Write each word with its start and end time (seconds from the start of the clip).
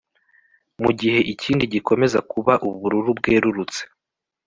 mugihe 0.81 1.19
ikindi 1.33 1.63
gikomeza 1.73 2.19
kuba 2.31 2.53
ubururu 2.67 3.11
bwerurutse 3.19 3.81